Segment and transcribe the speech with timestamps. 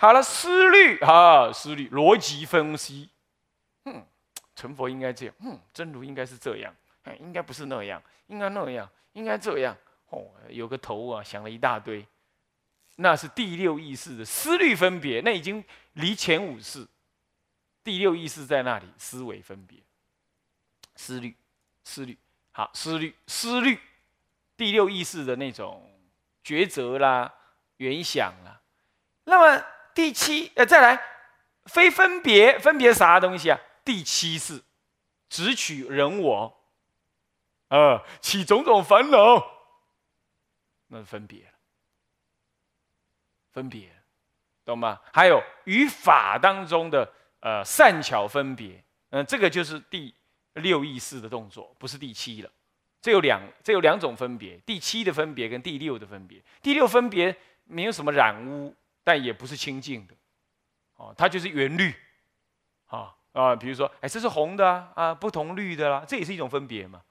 [0.00, 3.10] 好了，思虑啊，思虑逻辑分析。
[3.84, 4.02] 嗯，
[4.56, 9.76] 成佛应该这样，嗯，真如应该是这样，哎，应该不是那样，应该那样，应该这样。
[10.08, 12.06] 哦，有个头啊，想了一大堆，
[12.96, 15.62] 那是第六意识的思虑分别，那已经
[15.92, 16.88] 离前五识。
[17.84, 19.78] 第六意识在那里，思维分别，
[20.96, 21.36] 思虑，
[21.84, 22.16] 思虑，
[22.52, 23.78] 好，思虑，思虑，
[24.56, 25.92] 第六意识的那种
[26.42, 27.34] 抉择啦、
[27.76, 28.62] 原想啦。
[29.24, 29.62] 那么
[30.00, 30.98] 第七，呃，再来，
[31.66, 33.60] 非分别，分别啥东西啊？
[33.84, 34.62] 第七是
[35.28, 36.58] 只取人我，
[37.68, 39.46] 啊，起种种烦恼，
[40.86, 41.52] 那是分别
[43.52, 43.94] 分别，
[44.64, 44.98] 懂吗？
[45.12, 47.12] 还有与法当中的。
[47.40, 50.14] 呃，善巧分别，嗯，这个就是第
[50.54, 52.50] 六意识的动作，不是第七了。
[53.00, 56.42] 这有两，这有两种分别，第七的分别跟第六的分别。
[56.62, 60.14] 第六分别没有什么染污，但也不是清净的，
[60.96, 61.94] 哦，它就是原绿，
[62.86, 67.02] 啊啊，比如说，哎，这是红的啊，啊，不同绿的啦，这也是一种分别嘛。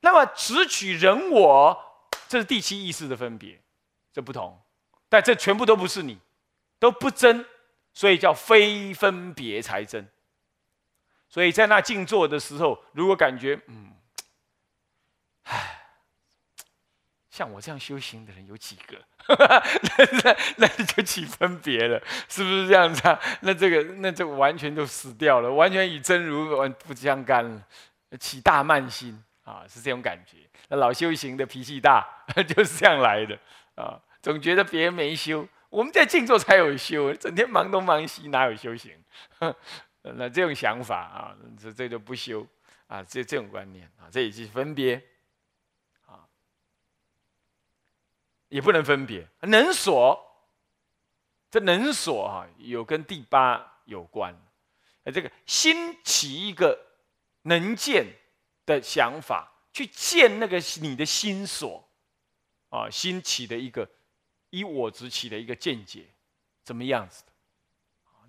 [0.00, 3.62] 那么只取人我，这是第七意识的分别，
[4.12, 4.60] 这不同，
[5.08, 6.18] 但这全部都不是你，
[6.78, 7.46] 都不真。
[7.94, 10.10] 所以叫非分别才真。
[11.28, 13.92] 所以在那静坐的时候，如果感觉嗯，
[15.42, 15.81] 唉，
[17.32, 19.02] 像我这样修行的人有几个？
[19.26, 23.18] 那 那那就起分别了，是不是这样子啊？
[23.40, 27.66] 那这个那这完全就死掉了，完全与真如完不相干了，
[28.20, 30.36] 起大慢心啊，是这种感觉。
[30.68, 32.06] 那老修行的脾气大，
[32.46, 33.38] 就是这样来的
[33.76, 35.48] 啊，总觉得别人没修。
[35.70, 38.92] 我们在静坐才有修，整天忙东忙西，哪有修行？
[40.02, 42.46] 那这种想法啊，这这就不修
[42.88, 45.02] 啊，这这种观念啊，这也是分别
[46.04, 46.28] 啊，
[48.52, 49.26] 也不能分别。
[49.40, 50.20] 能所，
[51.50, 54.34] 这能所啊，有跟第八有关。
[55.06, 56.78] 这个新起一个
[57.42, 58.06] 能见
[58.66, 61.82] 的想法，去见那个你的心所
[62.68, 63.88] 啊，新起的一个。
[64.50, 66.04] 以我执起的一个见解，
[66.62, 67.32] 怎么样子的？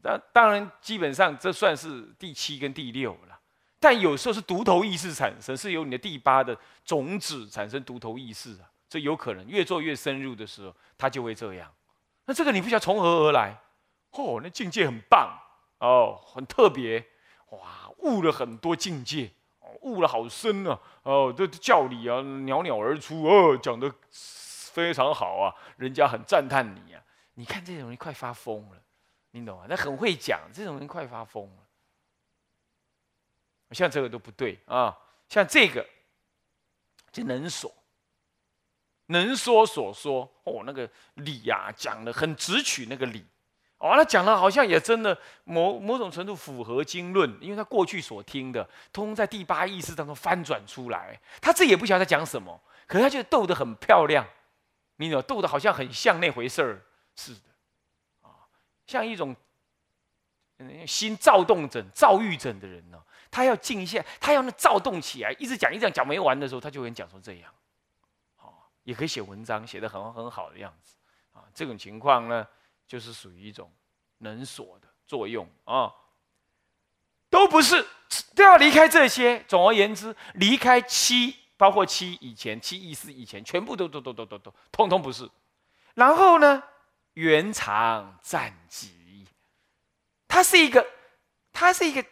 [0.04, 3.38] 那当然，基本上这算是第七跟第六了。
[3.78, 11.74] 但有时候是独头意识产生，是由你的第八的种子产生独头意识啊，这有可能越做越深入的时候，他就会这样。
[12.26, 13.60] 那这个你不晓得从何而来？
[14.12, 15.36] 哦，那境界很棒
[15.80, 17.04] 哦，很特别
[17.50, 23.92] 哇，悟了很多境界哦，悟了好深啊哦，这教理啊袅袅而出哦，讲的。
[24.74, 27.04] 非常好啊，人家很赞叹你啊！
[27.34, 28.82] 你看这种人快发疯了，
[29.32, 29.66] 你懂吗？
[29.68, 31.64] 他很会讲，这种人快发疯了。
[33.72, 34.96] 像这个都不对啊，
[35.30, 35.84] 像这个
[37.12, 37.72] 这能说，
[39.08, 40.30] 能说所说。
[40.44, 43.26] 哦，那个理呀讲的很直取那个理，
[43.78, 54.28] 哦，他讲的好像也真的某某种程度符合经论，因为他过去所听的，通通在第八意识当中翻转出来，他自己也不晓得在讲什么，可是他就斗得很漂亮。
[54.98, 56.82] 你有斗的好像很像那回事儿
[57.16, 58.46] 似的，啊，
[58.86, 59.36] 像一种
[60.86, 67.52] 心躁动症、躁郁症的人呢，他要静下，他要那躁动起来，一直讲一直讲讲没完的时候，他就会讲成这样，
[68.84, 70.98] 也可以写文章，写的很很好的样子，
[71.34, 72.48] 啊，这种情况呢，
[72.88, 73.72] 就是属于一种
[74.20, 75.94] 能锁的作用啊，
[77.30, 77.86] 都不是
[78.36, 79.44] 都要离开这些。
[79.48, 81.38] 总而言之，离开七。
[81.56, 85.30] 包括七以前，七意思以前，全部都都都都都都，通通不是。
[85.94, 86.62] 然后呢，
[87.14, 89.26] 圆长暂极，
[90.28, 90.86] 它是一个，
[91.54, 92.04] 它是一个，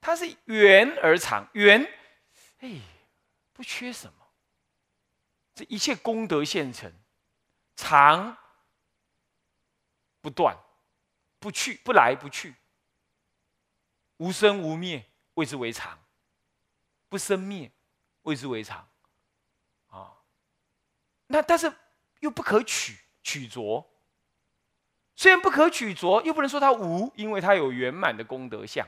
[0.00, 1.86] 它是圆而长，圆，
[2.60, 2.76] 哎，
[3.52, 4.27] 不缺什么。
[5.58, 6.92] 这一切功德现成，
[7.74, 8.38] 常
[10.20, 10.56] 不断，
[11.40, 12.54] 不去不来不去，
[14.18, 15.04] 无生无灭，
[15.34, 15.98] 谓之为常，
[17.08, 17.72] 不生灭。
[18.22, 18.86] 谓之为常，
[19.86, 20.12] 啊，
[21.28, 21.72] 那但是
[22.20, 23.88] 又不可取取着，
[25.16, 28.86] 虽然不可取着，又不能说它无，因为它有圆满的功德相。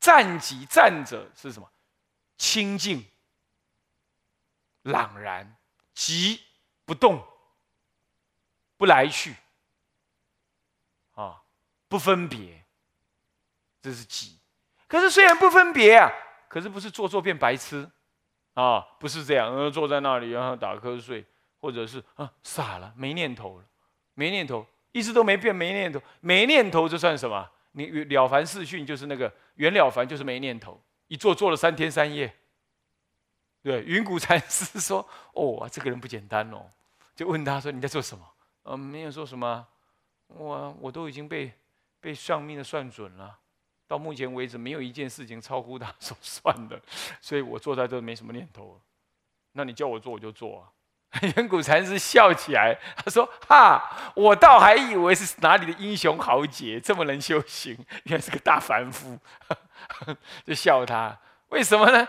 [0.00, 1.70] 站己站者是什么？
[2.36, 3.06] 清净、
[4.84, 5.54] 朗然、
[5.92, 6.40] 即
[6.86, 7.22] 不动、
[8.78, 9.34] 不来去，
[11.12, 11.42] 啊，
[11.88, 12.64] 不分别，
[13.82, 14.38] 这是即。
[14.88, 16.10] 可是虽然不分别啊。
[16.46, 17.90] 可是不是坐坐变白痴，
[18.52, 21.26] 啊，不是这样，呃，坐在那里然后打瞌睡，
[21.60, 23.64] 或者是啊傻了，没念头了，
[24.12, 27.50] 没念头，一直都没变，没念头，没念头这算什么？
[27.72, 32.32] 你了凡四训就是那个袁了凡，就是没念头，一坐坐了三天三夜。
[33.64, 36.70] 对，云谷禅师说：“哦，这个人不简单哦。”
[37.16, 38.22] 就问他说：“你在做什么？”
[38.64, 39.66] 嗯，没有说什么，
[40.28, 41.50] 我我都已经被
[41.98, 43.38] 被算命的算准了，
[43.88, 46.78] 到目前为止没有一件事情超乎他所算的，
[47.22, 48.78] 所以我坐在这没什么念头。
[49.52, 50.68] 那你叫我做我就做啊。
[51.36, 59.18] 远古禅师笑起来，他说：“哈，我倒还以为是哪里的英雄豪杰，这么能修行，原来是个大凡夫。”
[60.44, 61.16] 就笑他，
[61.48, 62.06] 为什么呢？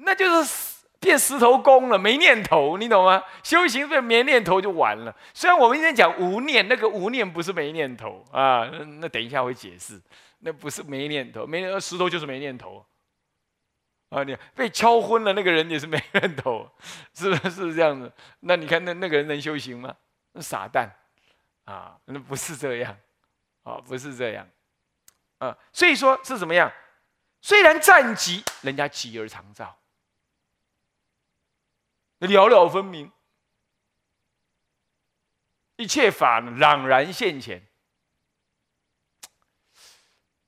[0.00, 3.22] 那就是变石头公了，没念头，你懂吗？
[3.42, 5.14] 修行变没念头就完了。
[5.32, 8.68] 虽然我们今天讲无念，那个无念不是没念头啊，
[9.00, 10.00] 那等一下会解释，
[10.40, 12.84] 那不是没念头，没石头就是没念头。
[14.10, 16.66] 啊，你被敲昏了，那个人也是没念头，
[17.12, 18.10] 是不是这样子？
[18.40, 19.94] 那你看那那个人能修行吗？
[20.32, 20.90] 那傻蛋
[21.64, 22.96] 啊，那不是这样，
[23.64, 24.48] 啊，不是这样，
[25.38, 26.72] 啊，所以说是怎么样？
[27.42, 29.76] 虽然战极，人家急而常照，
[32.26, 33.10] 了了分明，
[35.76, 37.66] 一切法朗然现前。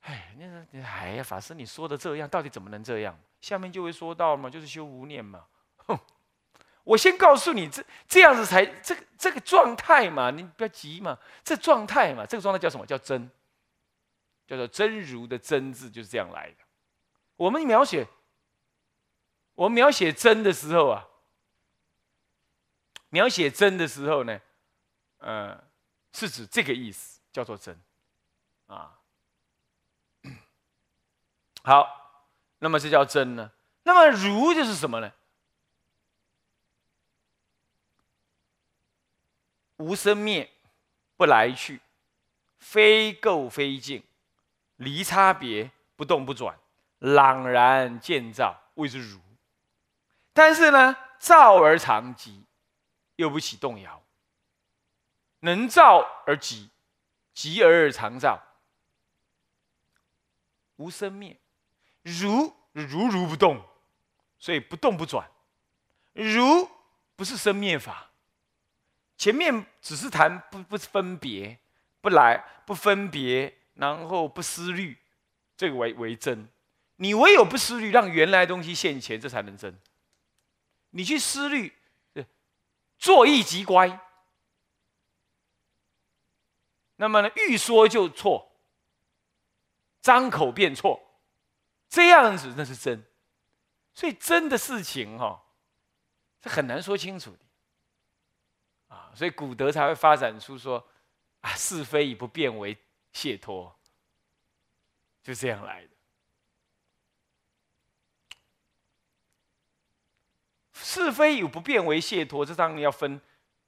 [0.01, 3.19] 哎，那个，哎呀，法师，你说的这样，到底怎么能这样？
[3.41, 5.47] 下面就会说到嘛，就是修无念嘛。
[5.77, 5.99] 哼，
[6.83, 11.19] 我先告诉你，这这样子才这个这个状态嘛，你不要急嘛。
[11.45, 13.31] 这状态嘛，这个状态叫什么叫真？
[14.47, 16.57] 叫做真如的真字就是这样来的。
[17.37, 18.05] 我们描写，
[19.55, 21.07] 我们描写真的时候啊，
[23.11, 24.41] 描写真的时候呢，
[25.19, 25.63] 呃，
[26.13, 27.79] 是指这个意思，叫做真
[28.67, 28.99] 啊。
[31.63, 31.99] 好。
[32.63, 33.53] 那么这叫真呢？
[33.85, 35.11] 那么如就是什么呢？
[39.79, 40.51] 无生灭，
[41.17, 41.81] 不来去，
[42.59, 44.05] 非垢非净，
[44.77, 46.59] 离差别，不动不转，
[46.99, 49.19] 朗然见照，谓之如。
[50.35, 52.43] 但是呢，照而常寂，
[53.21, 54.03] 又不起动摇，
[55.41, 56.71] 能照而寂，
[57.35, 58.43] 寂而而常照，
[60.77, 61.39] 无生灭。
[62.03, 63.63] 如如如不动，
[64.39, 65.31] 所以不动不转。
[66.15, 66.67] 如
[67.15, 68.11] 不是生灭法，
[69.19, 71.59] 前面只是谈不不分别，
[72.01, 74.97] 不来不分别，然后不思虑，
[75.59, 76.49] 这个为为真。
[76.97, 79.79] 你唯有不思虑，让原来东西现前，这才能真。
[80.91, 81.73] 你去思虑，
[83.01, 83.99] 坐意即乖。
[86.97, 88.53] 那么呢，欲说就错，
[90.03, 91.19] 张口便错。
[91.89, 93.05] 这样子那是真，
[93.95, 95.43] 所以真的事情哈，
[96.43, 99.11] 是很难说清楚的啊。
[99.17, 100.87] 所以古德才会发展出说
[101.41, 102.77] 啊，是非以不变为
[103.13, 103.77] 解脱，
[105.23, 105.90] 就这样来的。
[110.83, 113.21] 是非有不变为解脱，这当然要分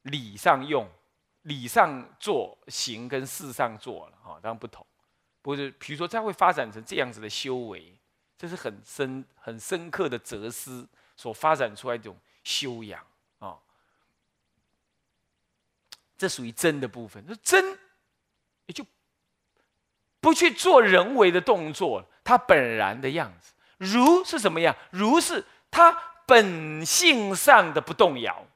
[0.02, 0.88] 理上用、
[1.42, 4.86] 理上做行跟事上做了哈，当然不同。
[5.42, 7.96] 不是，比如说，它会发展成这样子的修为。
[8.38, 13.00] 这是很深、很深刻的哲思所发展出来一种修养
[13.38, 13.56] 啊，
[16.18, 17.24] 这属于真的部分。
[17.28, 17.78] 那真
[18.66, 18.84] 也就
[20.20, 23.52] 不去做人为的动作，它本然的样子。
[23.78, 24.74] 如是什么样？
[24.90, 25.96] 如是它
[26.26, 28.46] 本性上的不动摇，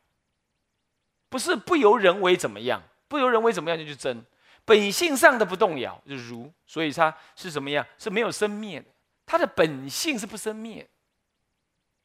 [1.29, 2.83] 不是不由人为怎么样？
[3.09, 4.25] 不由人为怎么样就是真，
[4.65, 7.87] 本性上的不动摇就如，所以它是什么样？
[7.99, 8.87] 是没有生灭的。
[9.25, 10.89] 它的本性是不生灭，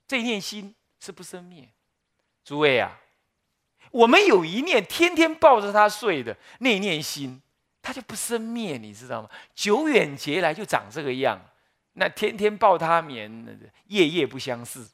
[0.08, 1.70] 这一念心是不生灭。
[2.44, 3.00] 诸位啊，
[3.92, 7.42] 我们有一念天天抱着它睡的那念心，
[7.82, 9.30] 它就不生灭，你知道吗？
[9.54, 11.40] 久远劫来就长这个样，
[11.94, 14.90] 那天天抱它眠，夜夜不相似。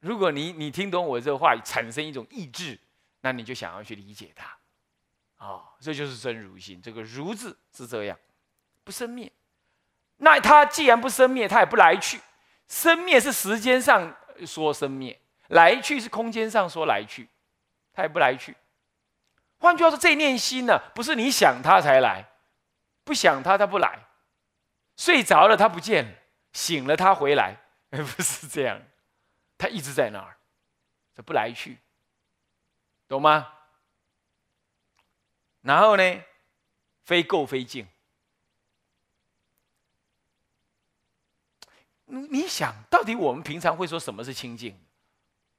[0.00, 2.78] 如果你你听懂我这话，产生一种意志，
[3.20, 4.56] 那你就想要去理解它。
[5.36, 6.80] 啊，这就是真如心。
[6.82, 8.18] 这个“如”字是这样，
[8.84, 9.30] 不生灭。
[10.18, 12.20] 那它既然不生灭，它也不来去。
[12.68, 14.14] 生灭是时间上
[14.46, 17.28] 说生灭，来去是空间上说来去，
[17.92, 18.54] 它也不来去。
[19.58, 22.28] 换句话说，这念心呢，不是你想它才来，
[23.04, 23.98] 不想它它不来。
[24.96, 26.12] 睡着了它不见了，
[26.52, 27.56] 醒了它回来，
[27.88, 28.80] 不是这样，
[29.60, 30.38] 它一直在那儿，
[31.14, 31.76] 这不来去，
[33.06, 33.52] 懂吗？
[35.60, 36.24] 然后呢，
[37.04, 37.86] 非垢非净。
[42.06, 44.74] 你你想到底我们平常会说什么是清净？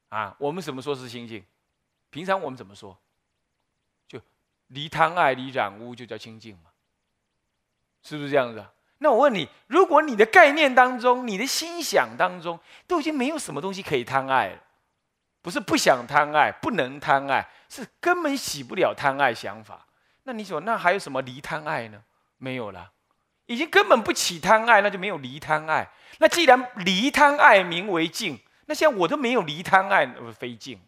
[0.10, 1.46] 啊，我们怎么说是清净？
[2.10, 3.00] 平常我们怎么说？
[4.08, 4.20] 就
[4.70, 6.72] 离贪爱、离染污，就叫清净嘛？
[8.02, 8.66] 是不是这样子？
[9.04, 14.60] 那我问你，如果你的概念当中、你的心想当中，都已经没有什么东西可以贪爱了，
[15.42, 19.88] 不是不想贪爱，不能贪爱，是根本洗不了贪爱想法。
[20.24, 22.04] 那你说，那还有什么离贪爱呢？
[22.38, 22.92] 没有了，
[23.48, 25.90] 已经根本不起贪爱，那就没有离贪爱。
[26.20, 30.80] 那既然离贪爱名为净，那现在我都没有离贪爱，那非净。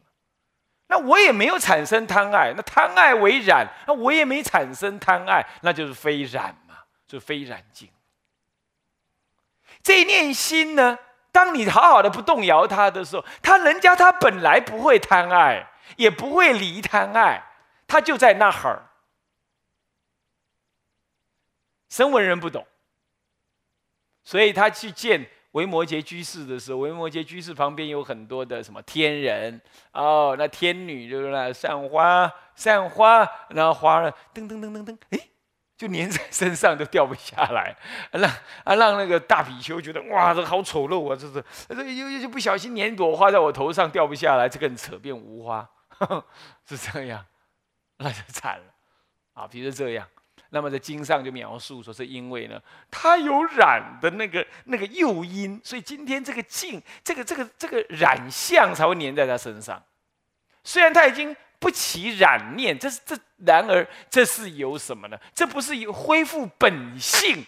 [0.88, 6.76] 那我也没有产生贪爱，那贪爱为染，那我也没产生贪爱，那就是非染嘛，
[7.08, 7.90] 就非染净。
[9.84, 10.98] 这念心呢，
[11.32, 17.44] 当你好好的不动摇它的时候，他人家他本来不会贪爱，也不会离贪爱，
[17.86, 18.90] 他就在那儿。
[21.90, 22.66] 声闻人不懂，
[24.24, 25.30] 所以他去见。
[25.52, 29.62] 维摩诘居士的时候，维摩诘居士旁边有很多的什么天人
[29.92, 35.20] 哦，那天女就是那散花散花，然后花了噔噔噔噔噔，哎，
[35.84, 37.76] 就粘在身上都掉不下来，
[38.12, 38.32] 让
[38.64, 45.70] 啊让那个大比丘觉得哇，这好丑陋啊，这是这又又就不小心粘朵花在我头上掉不下来，这个扯变无花，
[46.66, 47.26] 是这样，
[47.98, 48.64] 那就惨了
[49.34, 50.08] 啊，比如这样。
[50.52, 59.84] 那么在经上就描述说，是因为呢，它有染的那个那个诱因，所以今天这个镜，这个这个这个染相才会粘在他身上。
[60.64, 65.18] 虽然他已经不起染念，这是这然而这是有什么呢？
[65.34, 67.46] 这不是有恢复本性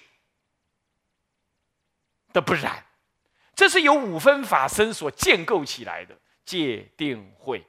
[2.32, 2.86] 的不染，
[3.54, 7.62] 这是由五分法身所建构起来的界定会，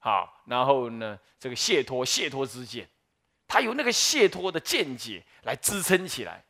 [0.00, 2.88] 好，然后呢，这个解脱解脱之见。
[3.46, 6.42] 他有那个解脱的见解来支撑起来，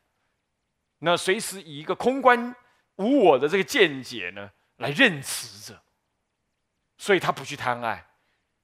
[1.01, 2.57] 那随时以一个空观
[2.97, 5.83] 无我的这个见解呢来认识着，
[6.97, 8.07] 所以他不去贪爱，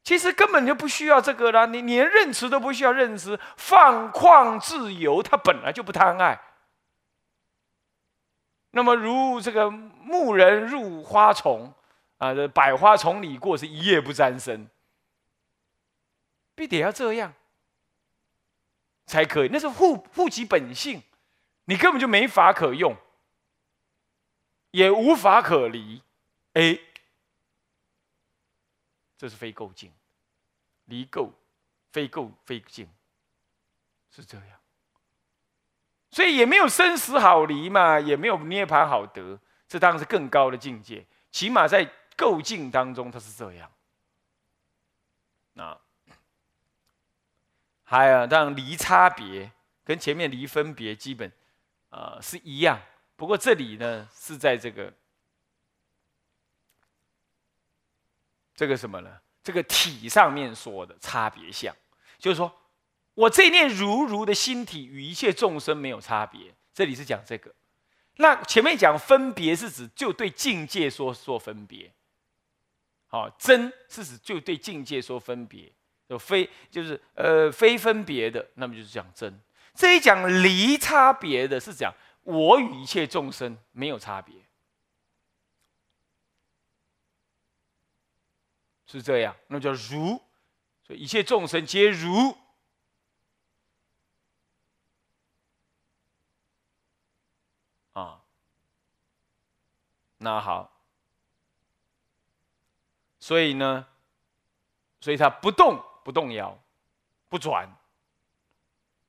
[0.09, 6.41] 其实根本就不需要这个啦，你连认识都不需要认识，放旷自由，他本来就不贪爱。
[8.71, 11.75] 那么如这个牧人入花丛
[12.17, 14.71] 啊，这百花丛里过是一夜不沾身，
[16.55, 17.35] 必得要这样。
[19.05, 21.03] 才可以，那是护护其本性，
[21.67, 22.97] 你根本就没法可用，
[24.71, 26.01] 也无法可离，
[26.55, 26.79] 哎，
[29.19, 29.93] 这是非垢净，
[30.87, 31.31] 离垢，
[31.93, 32.89] 非垢非净，
[34.11, 34.59] 是这样，
[36.11, 43.71] 所以也没有生死好离嘛，也没有涅槃好得，这当然是更高的境界，起码在垢净当中，它是这样，
[45.53, 45.79] 那。
[47.91, 49.51] 还有，当然离差别
[49.83, 51.33] 跟前面离分别基本，
[51.89, 52.79] 呃是一样。
[53.17, 54.93] 不过这里呢是在这个
[58.59, 59.11] 这个什么呢？
[59.41, 61.73] 这个体上面说的差别相，
[62.19, 62.53] 就是说
[63.15, 66.53] 我这念如如的心体与一切众生没有差别。
[66.75, 67.55] 这里是讲这个。
[68.17, 71.93] 那前面讲分别是指就对境界说说分别，
[73.07, 75.73] 好真是指就对境界说分别。
[76.09, 79.41] 就非就是呃非分别的，那么就是讲真。
[79.73, 84.35] 这一讲离差别的是讲我与一切众生没有差别，
[88.89, 89.37] 是这样。
[89.47, 90.21] 那叫如，
[90.83, 92.37] 所以一切众生皆如。
[97.93, 98.21] 啊，
[100.17, 100.73] 那好，
[103.21, 103.87] 所以呢，
[105.01, 105.81] 所以它不动。
[106.05, 106.59] 不动摇，
[107.29, 107.69] 不转，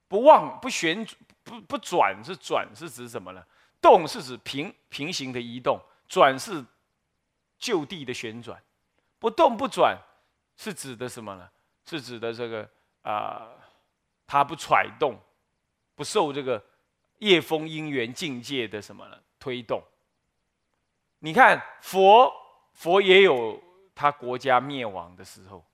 [0.10, 1.08] 不忘，不旋，
[1.46, 3.42] 不不转是转是指什么呢？
[3.80, 6.66] 动是指平平行的移动，转是
[7.58, 8.62] 就地的旋转。
[9.20, 9.98] 不动不转
[10.56, 11.50] 是指的什么呢？
[11.86, 12.70] 是指的这个
[13.02, 13.50] 啊，
[14.26, 15.20] 它不揣动，
[15.96, 16.64] 不受这个
[17.18, 19.84] 夜风因缘境界的什么呢推动。
[21.20, 22.32] 你看佛，
[22.74, 23.62] 佛也有
[23.94, 25.66] 他国家灭亡的时候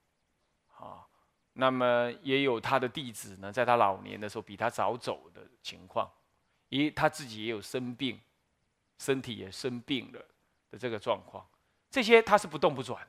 [0.77, 1.05] 啊。
[1.53, 6.11] 那么也有他的弟子呢，在他老年的时候比他早走的情况，
[6.69, 8.19] 咦，他自己也有生病，
[8.97, 10.19] 身体也生病了
[10.71, 11.45] 的这个状况，
[11.89, 13.07] 这些他是不动不转。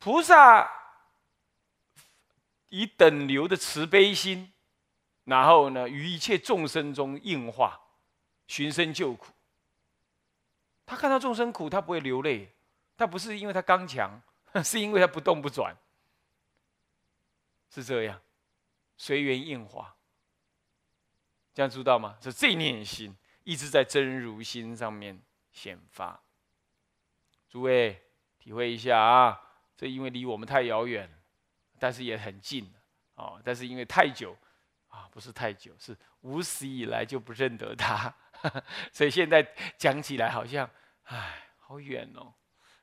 [0.00, 0.68] 菩萨
[2.70, 4.52] 以等流的慈悲心，
[5.22, 7.80] 然后呢，于一切众生中应化，
[8.48, 9.32] 寻声救苦。
[10.84, 12.52] 他看到众生苦，他不会流泪，
[12.96, 14.20] 他不是因为他刚强。
[14.64, 15.76] 是因为他不动不转，
[17.72, 18.20] 是这样，
[18.96, 19.94] 随缘应化，
[21.54, 22.18] 这样知道吗？
[22.20, 26.20] 是这念心一直在真如心上面显发。
[27.48, 28.02] 诸位
[28.40, 29.40] 体会一下啊，
[29.80, 31.08] 这因为离我们太遥远，
[31.78, 32.70] 但是也很近
[33.14, 33.40] 哦。
[33.42, 34.36] 但是因为太久
[34.88, 38.14] 啊，不是太久，是无始以来就不认得他，
[38.92, 39.42] 所以现在
[39.78, 40.68] 讲起来好像，
[41.04, 42.30] 唉，好远哦。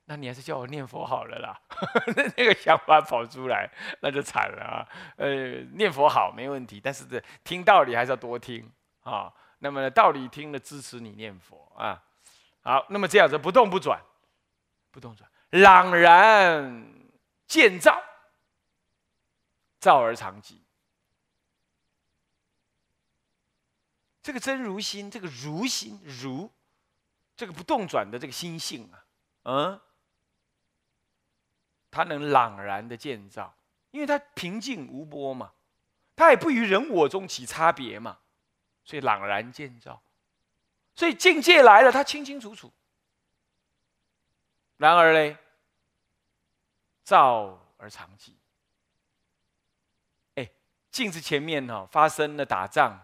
[0.05, 1.61] 那你还是叫我念佛好了啦。
[2.35, 3.69] 那个想法跑出来，
[4.01, 4.89] 那就惨了啊。
[5.17, 8.67] 呃，念佛好没问题，但是这听道理还是要多听
[9.01, 9.31] 啊。
[9.59, 12.03] 那么道理听了，支持你念佛啊。
[12.63, 14.01] 好，那么这样子不动不转，
[14.89, 16.85] 不动转，朗然
[17.47, 18.03] 见照，
[19.79, 20.59] 照而常寂。
[24.21, 26.51] 这个真如心，这个如心如，
[27.37, 29.05] 这个不动转的这个心性啊，
[29.43, 29.81] 嗯，
[31.89, 33.57] 它能朗然的建造，
[33.91, 35.53] 因为它平静无波嘛，
[36.13, 38.19] 它也不与人我中起差别嘛，
[38.83, 40.03] 所以朗然建造，
[40.93, 42.73] 所以境界来了，他清清楚楚。
[44.77, 45.37] 然而嘞，
[47.03, 48.31] 照而常寂。
[50.35, 50.49] 哎，
[50.91, 53.03] 镜子前面哈发生了打仗。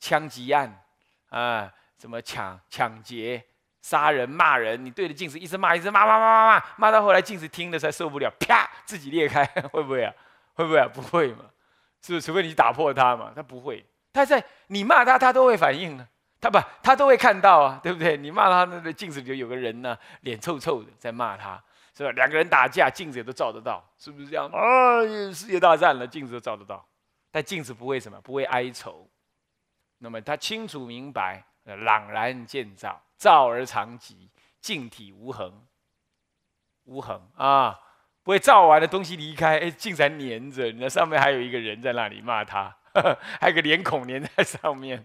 [0.00, 0.84] 枪击案，
[1.30, 3.42] 啊，什么抢抢劫、
[3.80, 10.12] 杀人、骂人，你对着镜子一直骂，一直骂骂骂骂骂，骂到后来镜子听了才受不了，啪，自己裂开， 会不会啊？
[10.52, 10.86] 会不会啊？
[10.92, 11.46] 不会嘛？
[12.02, 12.26] 是不是？
[12.26, 13.86] 除非你打破它嘛，它不会。
[14.12, 16.06] 它在你骂它，它都会反应呢。
[16.44, 18.18] 他不，他都会看到啊，对不对？
[18.18, 21.58] 你骂他，那个镜子里有个人呢，脸臭臭的在骂他，
[21.96, 22.10] 是吧？
[22.10, 24.46] 两个人打架，镜子也都照得到，是不是这样？
[24.48, 25.00] 啊，
[25.32, 26.86] 世界大战了，镜子都照得到，
[27.30, 29.08] 但镜子不会什么，不会哀愁。
[30.00, 34.28] 那么他清楚明白，朗然见照，照而常寂，
[34.60, 35.50] 镜体无痕，
[36.84, 37.80] 无痕啊，
[38.22, 42.76] 不会照完的东西离开，哎，竟然粘着，那上面还有一个人在那里骂他，
[43.40, 45.04] 还有个脸孔粘在上面，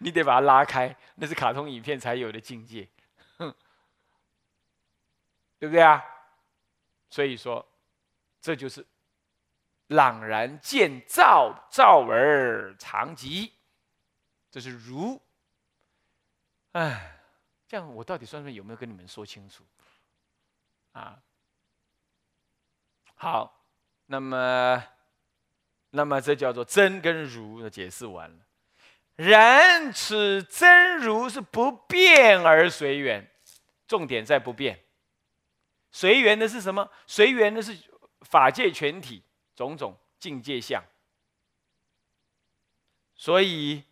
[0.00, 2.88] 你得把它拉开，那是卡通影片才有的境界，
[5.58, 6.04] 对不对啊？
[7.08, 7.64] 所以说，
[8.40, 8.84] 这就是
[9.86, 13.52] 朗然见照，照而常吉。
[14.50, 15.20] 这是如，
[16.72, 17.18] 哎，
[17.66, 19.64] 这样我到底算算有没有跟你们说清楚？
[20.92, 21.22] 啊，
[23.14, 23.64] 好，
[24.06, 24.84] 那么，
[25.94, 28.36] 那么这叫做真跟如的解释完了。
[29.16, 33.30] 然此真如是不变而随缘，
[33.86, 34.84] 重点在不变。
[35.90, 36.90] 随缘的是什么？
[37.06, 37.76] 随缘的是
[38.22, 39.22] 法界全体
[39.54, 40.84] 种种境界相，
[43.14, 43.84] 所以。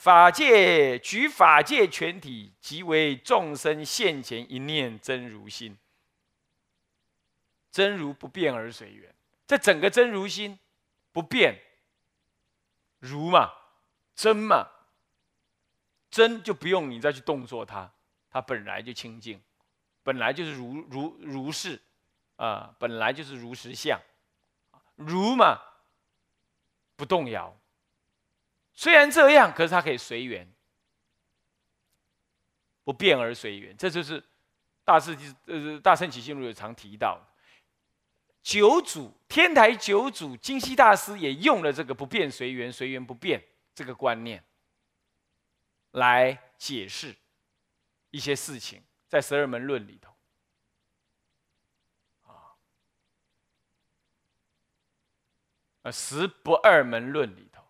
[0.00, 5.76] 法界举法界全体，即为众生现前一念真如心。
[7.72, 9.12] 真如不变而随缘，
[9.44, 10.56] 这整个真如心
[11.12, 11.60] 不变，
[12.98, 13.52] 如嘛，
[14.14, 14.68] 真嘛，
[16.10, 17.90] 真就不用你再去动作它，
[18.30, 19.42] 它本来就清净，
[20.02, 21.80] 本来就是如如如是
[22.36, 24.00] 啊，本来就是如实相，
[24.96, 25.60] 如嘛，
[26.96, 27.56] 不动摇。
[28.74, 30.48] 虽然这样，可是它可以随缘，
[32.84, 33.76] 不变而随缘。
[33.76, 34.22] 这就是
[34.84, 35.16] 大圣
[35.46, 37.20] 呃大圣起信录有常提到，
[38.42, 43.42] 九祖天台九祖金西大师也用了这个不变随缘、随缘不变
[43.74, 44.42] 这个观念
[45.90, 47.14] 来解释
[48.10, 50.14] 一些事情，在十二门论里头
[52.22, 52.56] 啊，
[55.82, 57.62] 呃十不二门论里头，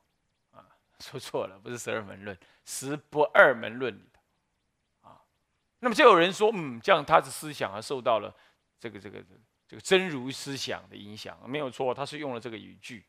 [0.52, 0.64] 啊。
[1.00, 5.22] 说错了，不是十二门论，十不二门论里头啊。
[5.80, 8.34] 那么就有人说，嗯，这样他的思想啊受到了
[8.78, 13.04] 这个这个这个这个真如思想的影响，没有错，他是用了这个语句，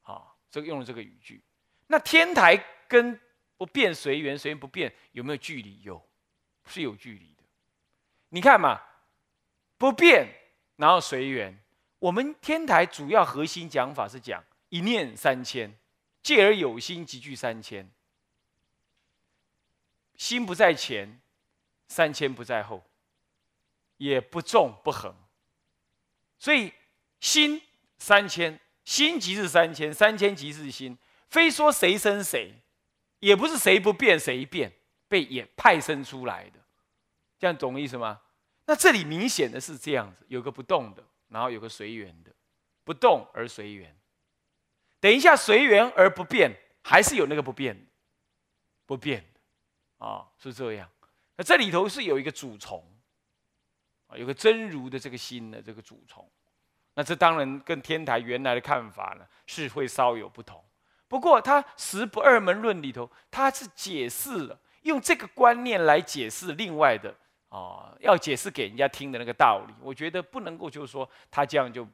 [0.00, 1.44] 啊，这个用了这个语句。
[1.86, 2.56] 那天台
[2.88, 3.20] 跟
[3.58, 5.82] 不变随缘，随缘不变有没有距离？
[5.82, 6.02] 有，
[6.64, 7.42] 是有距离的。
[8.30, 8.80] 你看嘛，
[9.76, 10.26] 不变
[10.76, 11.62] 然后随缘，
[11.98, 15.78] 我们天台主要核心讲法是讲一念三千。
[16.22, 17.90] 借而有心，集聚三千。
[20.14, 21.20] 心不在前，
[21.88, 22.84] 三千不在后，
[23.96, 25.14] 也不重不横。
[26.42, 26.72] 所以
[27.20, 27.62] 心
[27.98, 30.98] 三千，心即是三千，三千即是心。
[31.28, 32.52] 非说谁生谁，
[33.20, 34.72] 也不是谁不变谁变，
[35.06, 36.58] 被也派生出来的。
[37.38, 38.20] 这样懂意思吗？
[38.66, 42.32] 那这里明显的是这样子，有个不动的，然后有个随缘的，
[42.82, 43.96] 不动而随缘。
[44.98, 46.50] 等一下，随缘而不变，
[46.82, 47.86] 还是有那个不变，
[48.84, 50.90] 不变的啊，是这样。
[51.36, 52.84] 那这里头是有一个主从
[54.16, 56.28] 有个真如的这个心的这个主从。
[56.94, 60.62] 那这当然跟天台原来的看法呢，是会稍有不同。
[61.08, 67.14] 不过他十不二门论里头，他是解释了，用这个观念来解释另外的
[67.48, 69.74] 啊，要解释给人家听的那个道理。
[69.80, 71.86] 我觉得不能够就是说他这样就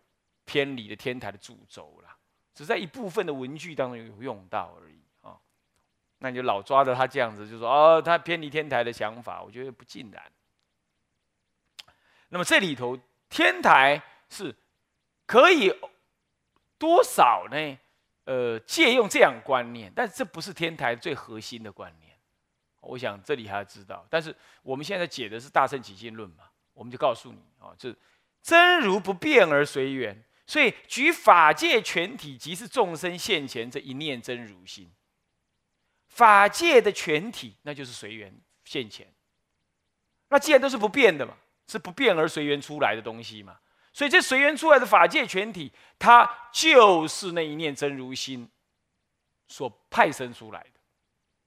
[0.45, 2.09] 偏离了天台的主轴了。
[2.55, 5.39] 只在一部分的文具当中有用到而已啊，
[6.19, 10.21] 那你就老抓着他这样子，就说哦，他偏离天台的想法，我觉得不尽然。
[12.29, 14.55] 那么这里头天台是
[15.27, 15.73] 可以
[16.79, 17.79] 多少呢？
[18.25, 22.15] 呃，借用这样观念，但是这不是天台最核心的观念。
[22.81, 27.95] 我想这里还要知道，但是我们现在解的是大乘起信论嘛，我们就告诉你啊，这
[28.43, 34.93] 真如不变而随缘，所以举法界全体即是众生现前这一念真如心。
[36.07, 39.11] 法界的全体，那就是随缘现前。
[40.29, 41.35] 那既然都是不变的嘛，
[41.69, 43.57] 是不变而随缘出来的东西嘛。
[43.93, 48.49] 所以这随缘出来的法界全体，它就是那一念真如心
[49.47, 50.81] 所派生出来的，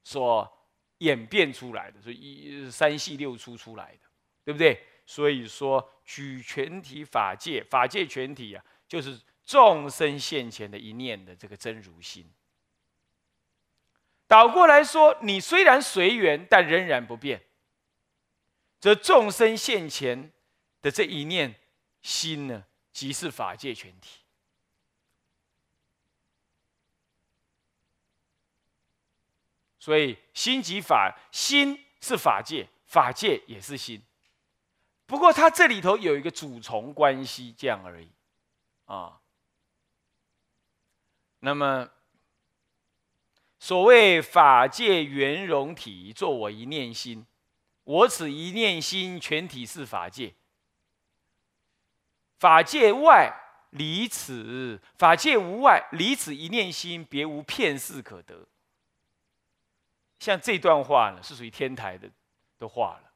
[0.04, 0.50] 所
[0.98, 4.08] 演变出来的，所以一三系六出出来的，
[4.44, 4.86] 对不对？
[5.06, 12.30] 所以说举全体法界，法界全体啊，就是众生现前的一念的这个真如心。
[14.28, 17.42] 倒过来说，你虽然随缘，但仍然不变，
[18.82, 20.32] 则众生现前
[20.82, 21.54] 的这一念。
[22.02, 24.22] 心呢，即是法界全体。
[29.78, 34.02] 所以心即法，心是法界，法界也是心。
[35.06, 38.08] 不过它这里头有一个主从关系，这样而已
[38.86, 39.20] 啊。
[41.38, 41.88] 那么
[43.60, 47.24] 所谓法界圆融体，作我一念心，
[47.84, 50.34] 我此一念心，全体是法界。
[52.38, 53.32] 法界外
[53.70, 58.46] 离此，法界无外离此一念心，别无片事可得。
[60.18, 62.08] 像这段话呢，是属于天台的
[62.58, 63.12] 的话了。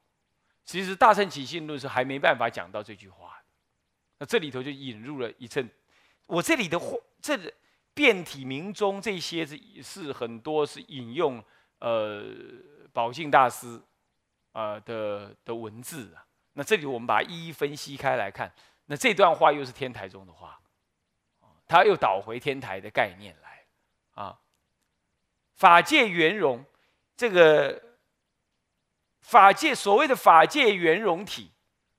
[0.65, 3.41] 其实大乘起信论是还没办法讲到这句话
[4.19, 5.69] 那这里头就引入了一阵。
[6.25, 7.39] 我这里的话，这
[7.93, 11.41] 变体明中这些是是很多是引用
[11.79, 12.25] 呃
[12.91, 13.81] 宝镜大师
[14.57, 16.25] 啊的的文字啊。
[16.53, 18.51] 那这里我们把它一一分析开来看。
[18.85, 20.59] 那这段话又是天台中的话，
[21.67, 23.65] 他又导回天台的概念来，
[24.13, 24.39] 啊，
[25.55, 26.63] 法界圆融，
[27.17, 27.83] 这个
[29.19, 31.51] 法界所谓的法界圆融体，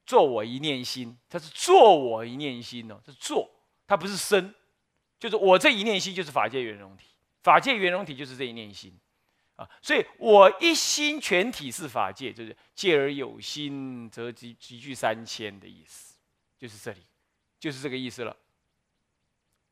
[0.06, 3.50] 做我一念心，它是做我一念心哦，是做，
[3.86, 4.54] 它不是生，
[5.20, 7.06] 就是我这一念心就是法界圆融体，
[7.42, 8.98] 法界圆融体就是这一念心，
[9.58, 16.14] 啊，所以我一心全体是法界，就是戒而有心，则集集聚三千的意思。
[16.56, 17.02] 就是这里，
[17.58, 18.36] 就是这个意思了。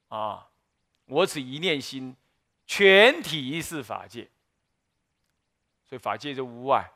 [0.08, 0.48] 啊，
[1.04, 2.16] 我只一念心，
[2.66, 4.28] 全体是法界，
[5.88, 6.90] 所以法界就无外。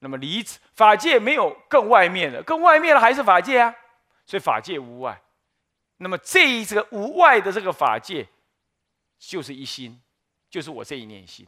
[0.00, 3.74] 那么离此法界没有更外面的，更外面的还是法界啊，
[4.26, 5.20] 所以法界无外。
[5.98, 8.28] 那么这一这个无外的这个法界，
[9.18, 10.00] 就是一心，
[10.50, 11.46] 就是我这一念心。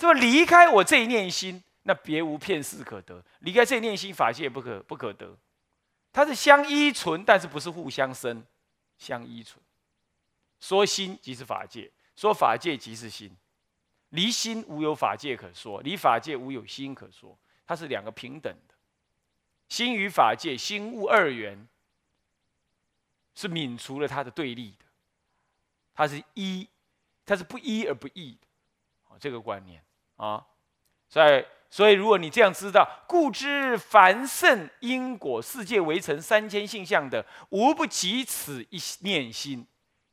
[0.00, 3.22] 这么离开我这一念心，那别无片事可得。
[3.40, 5.36] 离开这一念心，法界不可不可得。
[6.10, 8.42] 它是相依存，但是不是互相生，
[8.96, 9.62] 相依存。
[10.58, 13.36] 说心即是法界，说法界即是心。
[14.08, 17.38] 离心无有法界可说，离法界无有心可说。
[17.66, 18.74] 它是两个平等的，
[19.68, 21.68] 心与法界、心物二元，
[23.34, 24.86] 是泯除了它的对立的。
[25.92, 26.66] 它是一，
[27.26, 28.46] 它是不一而不异的。
[29.18, 29.82] 这个观念
[30.20, 30.46] 啊，
[31.08, 31.46] 在。
[31.72, 39.64] 所以，如果你这样知道，故知凡圣因果世界围城三千性相的，无不及此一念心，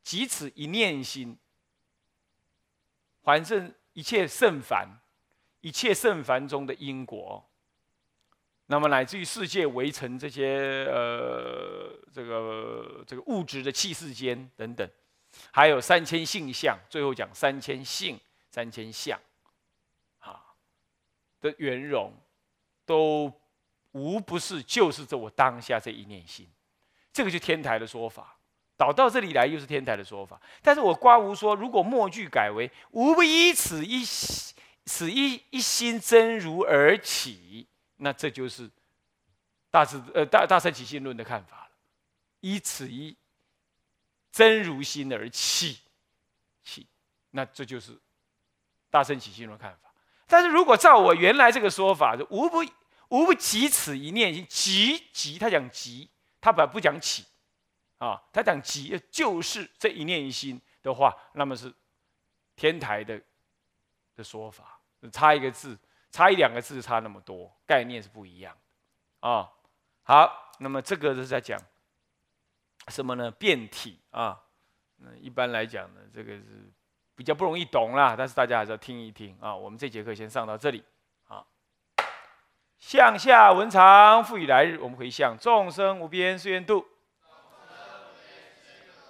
[0.03, 1.35] 及此一念心。
[3.23, 4.87] 凡正一切圣凡，
[5.61, 7.43] 一切圣凡中的因果，
[8.67, 14.87] 那么乃至于世界围城这些呃这个这个物质的气世间等等，
[15.49, 18.19] 还有三千性相，最后讲三千性、
[18.51, 19.19] 三千相。
[21.57, 22.13] 圆融，
[22.85, 23.31] 都
[23.91, 26.47] 无不是就是这我当下这一念心，
[27.11, 28.37] 这个就天台的说法。
[28.75, 30.39] 导到这里来又是天台的说法。
[30.61, 34.05] 但是我刮无说，如果末句改为无不依此一
[34.85, 38.69] 此一一心真如而起，那这就是
[39.71, 41.71] 大智呃大大圣起信论的看法了。
[42.41, 43.17] 依此一
[44.31, 45.79] 真如心而起
[46.63, 46.85] 起，
[47.31, 47.97] 那这就是
[48.91, 49.86] 大圣起信论看法。
[50.29, 52.57] 但是如果照我原来这个说法，就无不
[53.09, 56.09] 无不及此一念心，即即他讲即，
[56.41, 57.25] 他本不讲起，
[57.97, 61.73] 啊，他讲即就是这一念一心的话，那么是
[62.57, 63.21] 天台的
[64.15, 64.81] 的说法，
[65.13, 65.79] 差一个字，
[66.11, 68.53] 差一两个字，差那么多，概念是不一样
[69.21, 69.49] 啊。
[70.03, 71.57] 好，那么这个是在讲
[72.89, 73.31] 什么呢？
[73.31, 74.43] 变体啊，
[74.97, 76.69] 那一般来讲呢，这个是。
[77.17, 79.53] 比较不容易懂啦，但是大家还是要听一听啊。
[79.53, 80.83] 我们这节课先上到这里，
[81.27, 81.43] 啊。
[82.77, 84.77] 向下文长，复以来日。
[84.79, 86.85] 我们回向众生无边誓愿度，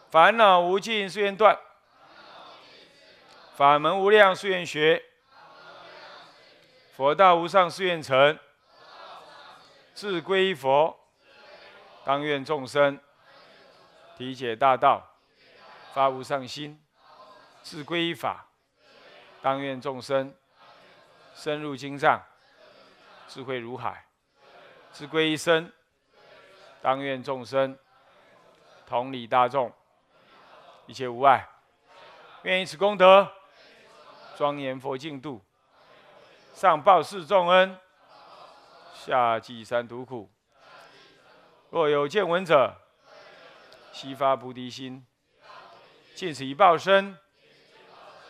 [0.10, 1.60] 烦恼无尽誓愿断，
[3.58, 5.04] 法门无量誓愿学，
[6.96, 8.40] 佛道无上誓愿成。
[9.94, 10.96] 自归佛，
[12.06, 12.98] 当愿众生
[14.16, 15.06] 体解大道，
[15.92, 16.80] 发无上心；
[17.70, 18.48] 自归法，
[19.42, 20.34] 当愿众生
[21.36, 22.24] 深入经藏。
[23.28, 24.06] 智慧如海，
[24.94, 25.70] 智归一生，
[26.82, 27.78] 当愿众生
[28.86, 29.70] 同理大众，
[30.86, 31.46] 一切无碍。
[32.44, 33.30] 愿以此功德，
[34.38, 35.44] 庄严佛净土，
[36.54, 37.78] 上报四重恩，
[38.94, 40.32] 下济三途苦。
[41.70, 42.74] 若有见闻者，
[43.92, 45.06] 悉发菩提心，
[46.16, 47.18] 尽此一报身，